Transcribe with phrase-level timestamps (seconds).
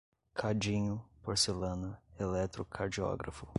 [0.35, 3.47] cadinho, porcelana, eletrocardiógrafo